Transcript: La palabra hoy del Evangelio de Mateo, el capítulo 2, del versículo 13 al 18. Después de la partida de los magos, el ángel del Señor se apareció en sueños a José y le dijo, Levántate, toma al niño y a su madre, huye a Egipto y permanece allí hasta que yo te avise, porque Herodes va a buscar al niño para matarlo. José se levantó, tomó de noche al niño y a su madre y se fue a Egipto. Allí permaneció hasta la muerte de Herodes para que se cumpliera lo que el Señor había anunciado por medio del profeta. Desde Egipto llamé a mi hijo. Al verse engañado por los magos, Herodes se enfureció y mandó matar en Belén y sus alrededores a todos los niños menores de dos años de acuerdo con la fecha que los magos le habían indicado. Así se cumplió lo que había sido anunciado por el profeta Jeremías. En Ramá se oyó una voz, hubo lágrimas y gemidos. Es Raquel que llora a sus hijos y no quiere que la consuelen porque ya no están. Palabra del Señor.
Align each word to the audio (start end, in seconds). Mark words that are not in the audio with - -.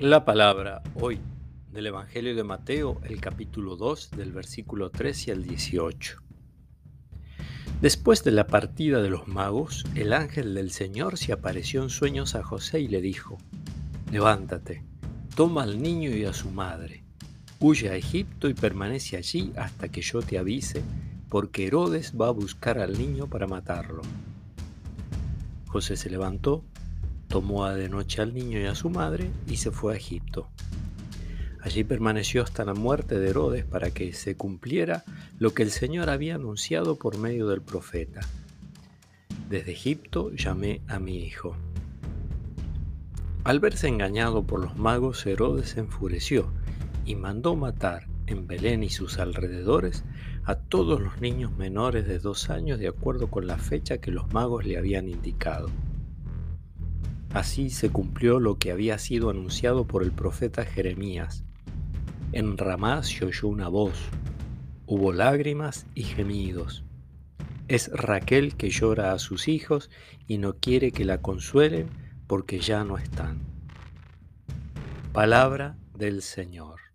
La 0.00 0.24
palabra 0.24 0.80
hoy 0.94 1.18
del 1.72 1.88
Evangelio 1.88 2.36
de 2.36 2.44
Mateo, 2.44 3.00
el 3.02 3.20
capítulo 3.20 3.74
2, 3.74 4.12
del 4.12 4.30
versículo 4.30 4.90
13 4.90 5.32
al 5.32 5.42
18. 5.42 6.22
Después 7.80 8.22
de 8.22 8.30
la 8.30 8.46
partida 8.46 9.02
de 9.02 9.10
los 9.10 9.26
magos, 9.26 9.84
el 9.96 10.12
ángel 10.12 10.54
del 10.54 10.70
Señor 10.70 11.18
se 11.18 11.32
apareció 11.32 11.82
en 11.82 11.90
sueños 11.90 12.36
a 12.36 12.44
José 12.44 12.78
y 12.78 12.86
le 12.86 13.00
dijo, 13.00 13.38
Levántate, 14.12 14.84
toma 15.34 15.64
al 15.64 15.82
niño 15.82 16.12
y 16.12 16.24
a 16.26 16.32
su 16.32 16.52
madre, 16.52 17.02
huye 17.58 17.90
a 17.90 17.96
Egipto 17.96 18.48
y 18.48 18.54
permanece 18.54 19.16
allí 19.16 19.52
hasta 19.56 19.88
que 19.88 20.02
yo 20.02 20.22
te 20.22 20.38
avise, 20.38 20.80
porque 21.28 21.66
Herodes 21.66 22.12
va 22.14 22.28
a 22.28 22.30
buscar 22.30 22.78
al 22.78 22.96
niño 22.96 23.26
para 23.26 23.48
matarlo. 23.48 24.02
José 25.66 25.96
se 25.96 26.08
levantó, 26.08 26.62
tomó 27.28 27.68
de 27.68 27.88
noche 27.88 28.22
al 28.22 28.34
niño 28.34 28.58
y 28.58 28.64
a 28.64 28.74
su 28.74 28.90
madre 28.90 29.30
y 29.46 29.56
se 29.56 29.70
fue 29.70 29.92
a 29.94 29.96
Egipto. 29.96 30.48
Allí 31.60 31.84
permaneció 31.84 32.42
hasta 32.42 32.64
la 32.64 32.74
muerte 32.74 33.18
de 33.18 33.30
Herodes 33.30 33.64
para 33.64 33.90
que 33.90 34.12
se 34.12 34.36
cumpliera 34.36 35.04
lo 35.38 35.52
que 35.52 35.62
el 35.62 35.70
Señor 35.70 36.08
había 36.08 36.36
anunciado 36.36 36.96
por 36.96 37.18
medio 37.18 37.48
del 37.48 37.60
profeta. 37.60 38.20
Desde 39.48 39.72
Egipto 39.72 40.30
llamé 40.32 40.80
a 40.88 40.98
mi 40.98 41.18
hijo. 41.18 41.56
Al 43.44 43.60
verse 43.60 43.88
engañado 43.88 44.44
por 44.44 44.60
los 44.60 44.76
magos, 44.76 45.24
Herodes 45.26 45.70
se 45.70 45.80
enfureció 45.80 46.50
y 47.04 47.14
mandó 47.14 47.56
matar 47.56 48.06
en 48.26 48.46
Belén 48.46 48.82
y 48.82 48.90
sus 48.90 49.18
alrededores 49.18 50.04
a 50.44 50.54
todos 50.54 51.00
los 51.00 51.20
niños 51.20 51.56
menores 51.56 52.06
de 52.06 52.18
dos 52.18 52.50
años 52.50 52.78
de 52.78 52.88
acuerdo 52.88 53.28
con 53.30 53.46
la 53.46 53.58
fecha 53.58 53.98
que 53.98 54.10
los 54.10 54.32
magos 54.32 54.64
le 54.64 54.76
habían 54.76 55.08
indicado. 55.08 55.70
Así 57.38 57.70
se 57.70 57.90
cumplió 57.90 58.40
lo 58.40 58.58
que 58.58 58.72
había 58.72 58.98
sido 58.98 59.30
anunciado 59.30 59.86
por 59.86 60.02
el 60.02 60.10
profeta 60.10 60.64
Jeremías. 60.64 61.44
En 62.32 62.58
Ramá 62.58 63.04
se 63.04 63.24
oyó 63.24 63.46
una 63.46 63.68
voz, 63.68 63.96
hubo 64.86 65.12
lágrimas 65.12 65.86
y 65.94 66.02
gemidos. 66.02 66.82
Es 67.68 67.92
Raquel 67.92 68.56
que 68.56 68.70
llora 68.70 69.12
a 69.12 69.20
sus 69.20 69.46
hijos 69.46 69.88
y 70.26 70.38
no 70.38 70.56
quiere 70.56 70.90
que 70.90 71.04
la 71.04 71.22
consuelen 71.22 71.86
porque 72.26 72.58
ya 72.58 72.82
no 72.82 72.98
están. 72.98 73.38
Palabra 75.12 75.78
del 75.94 76.22
Señor. 76.22 76.87